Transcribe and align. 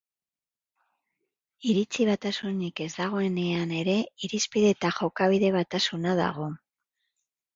Iritzi 1.73 2.05
batasunik 2.07 2.81
ez 2.87 2.87
dagoenean 2.95 3.75
ere 3.81 3.97
irizpide 4.29 4.71
eta 4.77 4.93
jokabide 5.01 5.51
batasuna 5.59 6.17
dago. 6.21 6.49